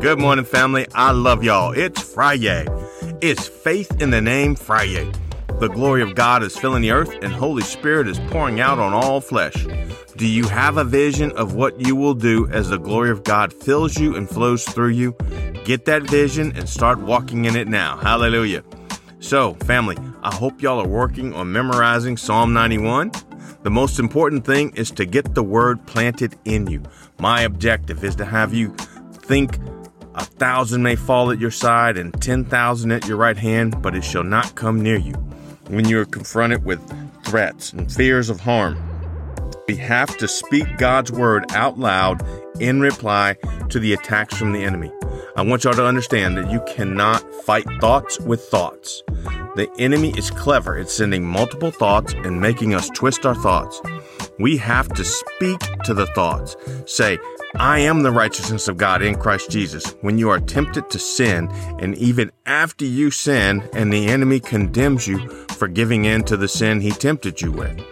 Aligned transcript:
Good 0.00 0.20
morning, 0.20 0.44
family. 0.44 0.86
I 0.94 1.10
love 1.10 1.42
y'all. 1.42 1.72
It's 1.72 2.00
Friday. 2.00 2.68
It's 3.20 3.48
Faith 3.48 4.00
in 4.00 4.10
the 4.10 4.20
Name 4.20 4.54
Friday. 4.54 5.10
The 5.58 5.66
glory 5.66 6.02
of 6.02 6.14
God 6.14 6.44
is 6.44 6.56
filling 6.56 6.82
the 6.82 6.92
earth, 6.92 7.12
and 7.20 7.32
Holy 7.32 7.64
Spirit 7.64 8.06
is 8.06 8.20
pouring 8.30 8.60
out 8.60 8.78
on 8.78 8.92
all 8.92 9.20
flesh. 9.20 9.66
Do 10.16 10.24
you 10.24 10.46
have 10.46 10.76
a 10.76 10.84
vision 10.84 11.32
of 11.32 11.56
what 11.56 11.80
you 11.80 11.96
will 11.96 12.14
do 12.14 12.48
as 12.50 12.68
the 12.68 12.78
glory 12.78 13.10
of 13.10 13.24
God 13.24 13.52
fills 13.52 13.98
you 13.98 14.14
and 14.14 14.28
flows 14.28 14.64
through 14.64 14.90
you? 14.90 15.16
Get 15.64 15.84
that 15.86 16.04
vision 16.04 16.52
and 16.56 16.68
start 16.68 17.00
walking 17.00 17.46
in 17.46 17.56
it 17.56 17.66
now. 17.66 17.96
Hallelujah. 17.96 18.62
So, 19.18 19.54
family, 19.54 19.96
I 20.22 20.32
hope 20.32 20.62
y'all 20.62 20.80
are 20.80 20.86
working 20.86 21.34
on 21.34 21.50
memorizing 21.50 22.16
Psalm 22.16 22.52
91. 22.52 23.10
The 23.64 23.70
most 23.70 23.98
important 23.98 24.46
thing 24.46 24.70
is 24.76 24.92
to 24.92 25.04
get 25.04 25.34
the 25.34 25.42
word 25.42 25.84
planted 25.88 26.36
in 26.44 26.68
you. 26.68 26.84
My 27.18 27.40
objective 27.40 28.04
is 28.04 28.14
to 28.14 28.24
have 28.24 28.54
you 28.54 28.76
think 29.28 29.58
a 30.18 30.24
thousand 30.24 30.82
may 30.82 30.96
fall 30.96 31.30
at 31.30 31.38
your 31.38 31.52
side 31.52 31.96
and 31.96 32.12
ten 32.20 32.44
thousand 32.44 32.90
at 32.90 33.06
your 33.06 33.16
right 33.16 33.36
hand, 33.36 33.80
but 33.80 33.94
it 33.94 34.02
shall 34.02 34.24
not 34.24 34.56
come 34.56 34.82
near 34.82 34.98
you. 34.98 35.14
When 35.68 35.88
you 35.88 36.00
are 36.00 36.04
confronted 36.04 36.64
with 36.64 36.80
threats 37.24 37.72
and 37.72 37.92
fears 37.92 38.28
of 38.28 38.40
harm, 38.40 38.76
we 39.68 39.76
have 39.76 40.16
to 40.16 40.26
speak 40.26 40.78
God's 40.78 41.12
word 41.12 41.44
out 41.52 41.78
loud 41.78 42.24
in 42.60 42.80
reply 42.80 43.36
to 43.68 43.78
the 43.78 43.92
attacks 43.92 44.36
from 44.36 44.52
the 44.52 44.64
enemy. 44.64 44.90
I 45.36 45.42
want 45.42 45.62
y'all 45.62 45.74
to 45.74 45.86
understand 45.86 46.36
that 46.36 46.50
you 46.50 46.60
cannot 46.66 47.22
fight 47.44 47.66
thoughts 47.80 48.18
with 48.18 48.42
thoughts. 48.46 49.04
The 49.54 49.70
enemy 49.78 50.10
is 50.18 50.30
clever 50.32 50.76
at 50.78 50.90
sending 50.90 51.24
multiple 51.24 51.70
thoughts 51.70 52.12
and 52.12 52.40
making 52.40 52.74
us 52.74 52.88
twist 52.88 53.24
our 53.24 53.36
thoughts. 53.36 53.80
We 54.40 54.56
have 54.56 54.88
to 54.90 55.04
speak 55.04 55.60
to 55.84 55.94
the 55.94 56.06
thoughts. 56.06 56.56
Say, 56.86 57.18
I 57.60 57.80
am 57.80 58.04
the 58.04 58.12
righteousness 58.12 58.68
of 58.68 58.76
God 58.76 59.02
in 59.02 59.16
Christ 59.16 59.50
Jesus. 59.50 59.90
When 60.00 60.16
you 60.16 60.30
are 60.30 60.38
tempted 60.38 60.90
to 60.90 60.98
sin, 61.00 61.48
and 61.80 61.96
even 61.96 62.30
after 62.46 62.84
you 62.84 63.10
sin 63.10 63.68
and 63.72 63.92
the 63.92 64.06
enemy 64.06 64.38
condemns 64.38 65.08
you 65.08 65.28
for 65.48 65.66
giving 65.66 66.04
in 66.04 66.22
to 66.26 66.36
the 66.36 66.46
sin 66.46 66.80
he 66.80 66.92
tempted 66.92 67.40
you 67.40 67.50
with, 67.50 67.84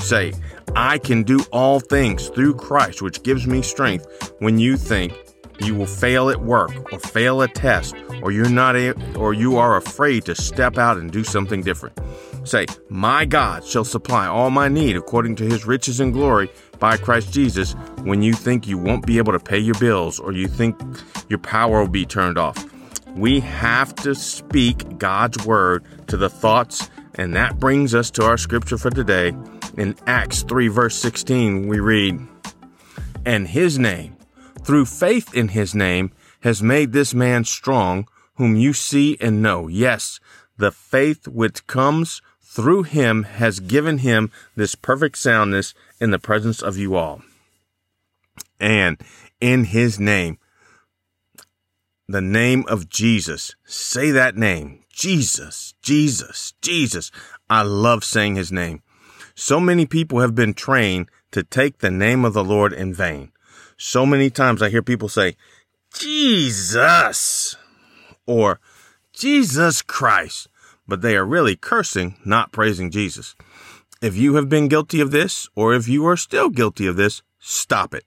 say, 0.00 0.34
I 0.76 0.98
can 0.98 1.22
do 1.22 1.40
all 1.52 1.80
things 1.80 2.28
through 2.28 2.56
Christ, 2.56 3.00
which 3.00 3.22
gives 3.22 3.46
me 3.46 3.62
strength. 3.62 4.34
When 4.40 4.58
you 4.58 4.76
think 4.76 5.14
you 5.58 5.74
will 5.74 5.86
fail 5.86 6.28
at 6.28 6.42
work 6.42 6.92
or 6.92 6.98
fail 6.98 7.40
a 7.40 7.48
test 7.48 7.94
or 8.22 8.30
you're 8.30 8.50
not 8.50 8.76
a, 8.76 8.92
or 9.16 9.32
you 9.32 9.56
are 9.56 9.76
afraid 9.76 10.26
to 10.26 10.34
step 10.34 10.76
out 10.76 10.98
and 10.98 11.10
do 11.10 11.24
something 11.24 11.62
different. 11.62 11.98
Say, 12.44 12.66
"My 12.88 13.24
God 13.24 13.64
shall 13.64 13.84
supply 13.84 14.26
all 14.26 14.50
my 14.50 14.68
need 14.68 14.96
according 14.96 15.36
to 15.36 15.44
his 15.44 15.66
riches 15.66 16.00
and 16.00 16.12
glory 16.12 16.50
by 16.78 16.96
Christ 16.96 17.32
Jesus." 17.32 17.74
When 18.02 18.22
you 18.22 18.34
think 18.34 18.66
you 18.66 18.78
won't 18.78 19.06
be 19.06 19.18
able 19.18 19.32
to 19.32 19.38
pay 19.38 19.58
your 19.58 19.78
bills 19.80 20.18
or 20.18 20.32
you 20.32 20.46
think 20.46 20.80
your 21.28 21.38
power 21.38 21.80
will 21.80 21.88
be 21.88 22.04
turned 22.04 22.38
off. 22.38 22.64
We 23.16 23.40
have 23.40 23.94
to 23.96 24.14
speak 24.14 24.98
God's 24.98 25.44
word 25.44 25.84
to 26.08 26.16
the 26.16 26.28
thoughts 26.28 26.88
and 27.16 27.34
that 27.34 27.60
brings 27.60 27.94
us 27.94 28.10
to 28.12 28.24
our 28.24 28.36
scripture 28.36 28.76
for 28.76 28.90
today. 28.90 29.32
In 29.76 29.94
Acts 30.06 30.42
3 30.42 30.68
verse 30.68 30.96
16 30.96 31.68
we 31.68 31.80
read, 31.80 32.18
"And 33.24 33.48
his 33.48 33.78
name 33.78 34.14
through 34.64 34.86
faith 34.86 35.34
in 35.34 35.48
his 35.48 35.74
name, 35.74 36.10
has 36.40 36.62
made 36.62 36.92
this 36.92 37.14
man 37.14 37.44
strong, 37.44 38.08
whom 38.36 38.56
you 38.56 38.72
see 38.72 39.16
and 39.20 39.42
know. 39.42 39.68
Yes, 39.68 40.18
the 40.56 40.72
faith 40.72 41.28
which 41.28 41.66
comes 41.66 42.22
through 42.54 42.84
him 42.84 43.24
has 43.24 43.58
given 43.58 43.98
him 43.98 44.30
this 44.54 44.76
perfect 44.76 45.18
soundness 45.18 45.74
in 46.00 46.12
the 46.12 46.20
presence 46.20 46.62
of 46.62 46.78
you 46.78 46.94
all. 46.94 47.20
And 48.60 48.96
in 49.40 49.64
his 49.64 49.98
name, 49.98 50.38
the 52.06 52.20
name 52.20 52.64
of 52.68 52.88
Jesus, 52.88 53.56
say 53.64 54.12
that 54.12 54.36
name. 54.36 54.84
Jesus, 54.88 55.74
Jesus, 55.82 56.54
Jesus. 56.62 57.10
I 57.50 57.62
love 57.62 58.04
saying 58.04 58.36
his 58.36 58.52
name. 58.52 58.82
So 59.34 59.58
many 59.58 59.84
people 59.84 60.20
have 60.20 60.36
been 60.36 60.54
trained 60.54 61.08
to 61.32 61.42
take 61.42 61.78
the 61.78 61.90
name 61.90 62.24
of 62.24 62.34
the 62.34 62.44
Lord 62.44 62.72
in 62.72 62.94
vain. 62.94 63.32
So 63.76 64.06
many 64.06 64.30
times 64.30 64.62
I 64.62 64.70
hear 64.70 64.82
people 64.82 65.08
say, 65.08 65.36
Jesus, 65.92 67.56
or 68.26 68.60
Jesus 69.12 69.82
Christ, 69.82 70.46
but 70.86 71.02
they 71.02 71.16
are 71.16 71.24
really 71.24 71.56
cursing, 71.56 72.16
not 72.24 72.52
praising 72.52 72.90
Jesus. 72.90 73.34
If 74.02 74.16
you 74.16 74.34
have 74.34 74.48
been 74.48 74.68
guilty 74.68 75.00
of 75.00 75.10
this, 75.10 75.48
or 75.54 75.74
if 75.74 75.88
you 75.88 76.06
are 76.06 76.16
still 76.16 76.50
guilty 76.50 76.86
of 76.86 76.96
this, 76.96 77.22
stop 77.38 77.94
it. 77.94 78.04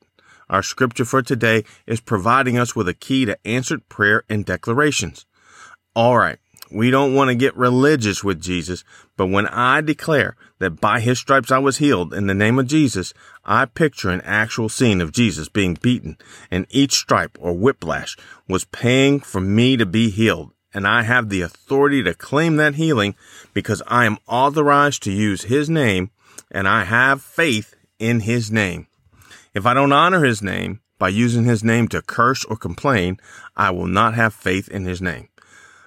Our 0.50 0.64
scripture 0.64 1.06
for 1.06 1.22
today 1.22 1.66
is 1.86 2.00
providing 2.00 2.58
us 2.58 2.76
with 2.76 2.88
a 2.88 2.94
key 2.94 3.26
to 3.26 3.38
answered 3.46 3.90
prayer 3.90 4.24
and 4.30 4.46
declarations. 4.46 5.26
All 5.96 6.18
right. 6.18 6.38
We 6.70 6.92
don't 6.92 7.14
want 7.14 7.30
to 7.30 7.36
get 7.36 7.56
religious 7.56 8.24
with 8.24 8.42
Jesus, 8.42 8.84
but 9.16 9.28
when 9.28 9.48
I 9.48 9.80
declare 9.80 10.36
that 10.60 10.82
by 10.82 11.00
his 11.00 11.18
stripes 11.18 11.50
I 11.50 11.60
was 11.60 11.78
healed 11.78 12.14
in 12.14 12.28
the 12.28 12.34
name 12.34 12.60
of 12.60 12.68
Jesus, 12.68 13.14
I 13.46 13.66
picture 13.66 14.10
an 14.10 14.22
actual 14.22 14.68
scene 14.68 15.00
of 15.00 15.14
Jesus 15.14 15.48
being 15.48 15.78
beaten 15.82 16.18
and 16.52 16.68
each 16.70 16.94
stripe 16.94 17.38
or 17.40 17.54
whiplash 17.54 18.18
was 18.50 18.66
paying 18.66 19.22
for 19.22 19.40
me 19.40 19.78
to 19.78 19.86
be 19.86 20.10
healed. 20.10 20.52
And 20.78 20.88
I 20.88 21.02
have 21.02 21.30
the 21.30 21.42
authority 21.42 22.04
to 22.04 22.14
claim 22.14 22.58
that 22.58 22.76
healing 22.76 23.16
because 23.52 23.82
I 23.88 24.06
am 24.06 24.20
authorized 24.28 25.02
to 25.04 25.12
use 25.12 25.46
his 25.46 25.72
name 25.72 26.12
and 26.52 26.68
I 26.68 26.84
have 26.84 27.24
faith 27.24 27.74
in 27.98 28.20
his 28.20 28.52
name. 28.52 28.86
If 29.56 29.66
I 29.66 29.74
don't 29.74 29.92
honor 29.92 30.24
his 30.24 30.44
name 30.44 30.82
by 31.00 31.10
using 31.10 31.46
his 31.46 31.64
name 31.64 31.88
to 31.88 32.04
curse 32.04 32.46
or 32.46 32.58
complain, 32.58 33.18
I 33.56 33.72
will 33.72 33.88
not 33.88 34.14
have 34.14 34.36
faith 34.36 34.70
in 34.70 34.86
his 34.86 35.02
name. 35.02 35.30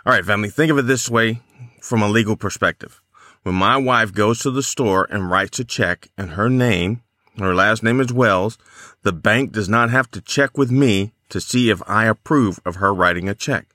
All 0.05 0.13
right, 0.13 0.25
family, 0.25 0.51
think 0.51 0.73
of 0.73 0.79
it 0.79 0.89
this 0.89 1.09
way 1.09 1.41
from 1.81 2.03
a 2.03 2.09
legal 2.09 2.35
perspective. 2.35 3.01
When 3.45 3.55
my 3.55 3.77
wife 3.77 4.13
goes 4.13 4.41
to 4.41 4.51
the 4.51 4.61
store 4.61 5.07
and 5.09 5.31
writes 5.31 5.61
a 5.61 5.65
check 5.65 6.09
and 6.19 6.31
her 6.31 6.51
name, 6.51 7.05
her 7.39 7.55
last 7.55 7.85
name 7.85 8.01
is 8.01 8.13
Wells, 8.13 8.59
the 9.05 9.13
bank 9.13 9.53
does 9.53 9.69
not 9.69 9.91
have 9.91 10.11
to 10.11 10.21
check 10.21 10.59
with 10.59 10.73
me 10.73 11.13
to 11.29 11.41
see 11.41 11.71
if 11.71 11.81
I 11.87 12.07
approve 12.07 12.59
of 12.67 12.75
her 12.75 12.93
writing 12.93 13.29
a 13.29 13.37
check. 13.37 13.69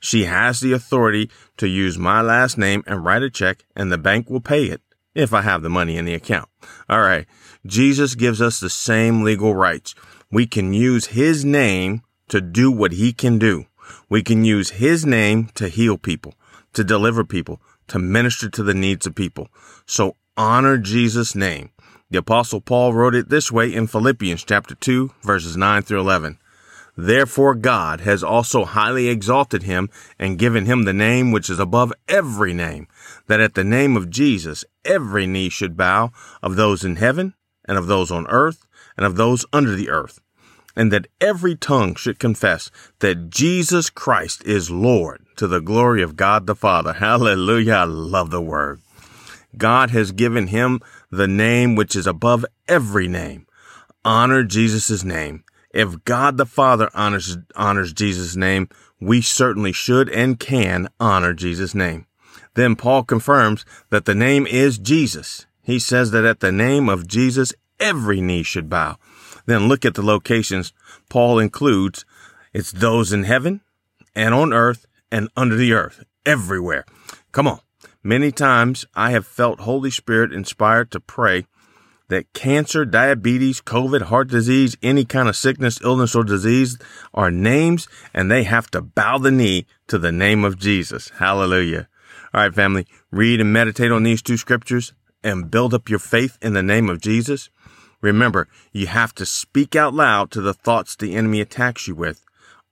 She 0.00 0.24
has 0.24 0.60
the 0.60 0.72
authority 0.72 1.30
to 1.56 1.66
use 1.66 1.98
my 1.98 2.20
last 2.20 2.58
name 2.58 2.82
and 2.86 3.04
write 3.04 3.22
a 3.22 3.30
check 3.30 3.64
and 3.74 3.90
the 3.90 3.98
bank 3.98 4.30
will 4.30 4.40
pay 4.40 4.64
it 4.64 4.80
if 5.14 5.32
I 5.32 5.42
have 5.42 5.62
the 5.62 5.70
money 5.70 5.96
in 5.96 6.04
the 6.04 6.14
account. 6.14 6.48
All 6.88 7.00
right. 7.00 7.26
Jesus 7.66 8.14
gives 8.14 8.40
us 8.40 8.60
the 8.60 8.70
same 8.70 9.22
legal 9.22 9.54
rights. 9.54 9.94
We 10.30 10.46
can 10.46 10.72
use 10.72 11.06
his 11.06 11.44
name 11.44 12.02
to 12.28 12.40
do 12.40 12.70
what 12.70 12.92
he 12.92 13.12
can 13.12 13.38
do. 13.38 13.66
We 14.08 14.22
can 14.22 14.44
use 14.44 14.70
his 14.70 15.04
name 15.04 15.48
to 15.54 15.68
heal 15.68 15.98
people, 15.98 16.34
to 16.74 16.84
deliver 16.84 17.24
people, 17.24 17.60
to 17.88 17.98
minister 17.98 18.48
to 18.50 18.62
the 18.62 18.74
needs 18.74 19.06
of 19.06 19.14
people. 19.14 19.48
So 19.86 20.16
honor 20.36 20.78
Jesus' 20.78 21.34
name. 21.34 21.70
The 22.10 22.18
apostle 22.18 22.60
Paul 22.60 22.94
wrote 22.94 23.14
it 23.14 23.28
this 23.28 23.50
way 23.50 23.72
in 23.72 23.86
Philippians 23.86 24.44
chapter 24.44 24.74
2 24.74 25.10
verses 25.22 25.56
9 25.56 25.82
through 25.82 26.00
11. 26.00 26.38
Therefore 27.00 27.54
God 27.54 28.00
has 28.00 28.24
also 28.24 28.64
highly 28.64 29.06
exalted 29.06 29.62
him 29.62 29.88
and 30.18 30.36
given 30.36 30.66
him 30.66 30.82
the 30.82 30.92
name 30.92 31.30
which 31.30 31.48
is 31.48 31.60
above 31.60 31.92
every 32.08 32.52
name, 32.52 32.88
that 33.28 33.38
at 33.38 33.54
the 33.54 33.62
name 33.62 33.96
of 33.96 34.10
Jesus 34.10 34.64
every 34.84 35.24
knee 35.24 35.48
should 35.48 35.76
bow 35.76 36.10
of 36.42 36.56
those 36.56 36.84
in 36.84 36.96
heaven 36.96 37.34
and 37.66 37.78
of 37.78 37.86
those 37.86 38.10
on 38.10 38.26
earth 38.26 38.66
and 38.96 39.06
of 39.06 39.14
those 39.14 39.46
under 39.52 39.76
the 39.76 39.88
earth 39.88 40.20
and 40.74 40.92
that 40.92 41.06
every 41.20 41.54
tongue 41.54 41.94
should 41.94 42.18
confess 42.18 42.68
that 42.98 43.30
Jesus 43.30 43.90
Christ 43.90 44.44
is 44.44 44.68
Lord 44.68 45.24
to 45.36 45.46
the 45.46 45.60
glory 45.60 46.02
of 46.02 46.16
God 46.16 46.48
the 46.48 46.56
Father. 46.56 46.92
Hallelujah. 47.04 47.74
I 47.74 47.84
love 47.84 48.30
the 48.30 48.42
word. 48.42 48.80
God 49.56 49.90
has 49.90 50.10
given 50.10 50.48
him 50.48 50.80
the 51.10 51.28
name 51.28 51.76
which 51.76 51.94
is 51.94 52.08
above 52.08 52.44
every 52.66 53.06
name. 53.06 53.46
Honor 54.04 54.42
Jesus' 54.42 55.04
name. 55.04 55.44
If 55.72 56.04
God 56.04 56.36
the 56.36 56.46
Father 56.46 56.90
honors, 56.94 57.36
honors 57.54 57.92
Jesus' 57.92 58.36
name, 58.36 58.68
we 59.00 59.20
certainly 59.20 59.72
should 59.72 60.08
and 60.08 60.38
can 60.38 60.88
honor 60.98 61.34
Jesus' 61.34 61.74
name. 61.74 62.06
Then 62.54 62.74
Paul 62.74 63.04
confirms 63.04 63.64
that 63.90 64.04
the 64.04 64.14
name 64.14 64.46
is 64.46 64.78
Jesus. 64.78 65.46
He 65.62 65.78
says 65.78 66.10
that 66.12 66.24
at 66.24 66.40
the 66.40 66.52
name 66.52 66.88
of 66.88 67.06
Jesus, 67.06 67.52
every 67.78 68.20
knee 68.20 68.42
should 68.42 68.68
bow. 68.70 68.96
Then 69.46 69.68
look 69.68 69.84
at 69.84 69.94
the 69.94 70.02
locations 70.02 70.72
Paul 71.08 71.38
includes. 71.38 72.04
It's 72.52 72.72
those 72.72 73.12
in 73.12 73.24
heaven 73.24 73.60
and 74.14 74.34
on 74.34 74.52
earth 74.52 74.86
and 75.12 75.28
under 75.36 75.56
the 75.56 75.72
earth, 75.72 76.04
everywhere. 76.26 76.84
Come 77.32 77.46
on. 77.46 77.60
Many 78.02 78.32
times 78.32 78.86
I 78.94 79.10
have 79.10 79.26
felt 79.26 79.60
Holy 79.60 79.90
Spirit 79.90 80.32
inspired 80.32 80.90
to 80.92 81.00
pray 81.00 81.46
that 82.08 82.32
cancer, 82.32 82.84
diabetes, 82.84 83.60
COVID, 83.60 84.02
heart 84.02 84.28
disease, 84.28 84.76
any 84.82 85.04
kind 85.04 85.28
of 85.28 85.36
sickness, 85.36 85.80
illness, 85.82 86.14
or 86.14 86.24
disease 86.24 86.78
are 87.14 87.30
names 87.30 87.88
and 88.12 88.30
they 88.30 88.44
have 88.44 88.70
to 88.70 88.80
bow 88.80 89.18
the 89.18 89.30
knee 89.30 89.66
to 89.86 89.98
the 89.98 90.12
name 90.12 90.44
of 90.44 90.58
Jesus. 90.58 91.10
Hallelujah. 91.18 91.88
All 92.34 92.42
right, 92.42 92.54
family, 92.54 92.86
read 93.10 93.40
and 93.40 93.52
meditate 93.52 93.92
on 93.92 94.02
these 94.02 94.22
two 94.22 94.36
scriptures 94.36 94.92
and 95.22 95.50
build 95.50 95.74
up 95.74 95.88
your 95.88 95.98
faith 95.98 96.38
in 96.40 96.54
the 96.54 96.62
name 96.62 96.88
of 96.88 97.00
Jesus. 97.00 97.50
Remember, 98.00 98.48
you 98.72 98.86
have 98.86 99.14
to 99.16 99.26
speak 99.26 99.74
out 99.74 99.94
loud 99.94 100.30
to 100.30 100.40
the 100.40 100.54
thoughts 100.54 100.94
the 100.94 101.14
enemy 101.14 101.40
attacks 101.40 101.88
you 101.88 101.94
with. 101.94 102.24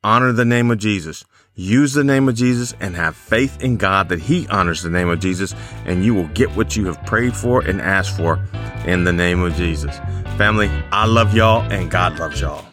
Honor 0.04 0.32
the 0.32 0.44
name 0.44 0.70
of 0.70 0.78
Jesus. 0.78 1.24
Use 1.54 1.94
the 1.94 2.04
name 2.04 2.28
of 2.28 2.34
Jesus 2.34 2.74
and 2.80 2.94
have 2.94 3.16
faith 3.16 3.62
in 3.62 3.78
God 3.78 4.10
that 4.10 4.20
He 4.20 4.46
honors 4.48 4.82
the 4.82 4.90
name 4.90 5.08
of 5.08 5.20
Jesus, 5.20 5.54
and 5.86 6.04
you 6.04 6.14
will 6.14 6.28
get 6.28 6.54
what 6.54 6.76
you 6.76 6.84
have 6.86 7.04
prayed 7.06 7.34
for 7.34 7.62
and 7.62 7.80
asked 7.80 8.16
for 8.16 8.36
in 8.86 9.04
the 9.04 9.12
name 9.12 9.42
of 9.42 9.54
Jesus. 9.54 9.98
Family, 10.36 10.68
I 10.92 11.06
love 11.06 11.34
y'all 11.34 11.62
and 11.72 11.90
God 11.90 12.18
loves 12.18 12.40
y'all. 12.40 12.65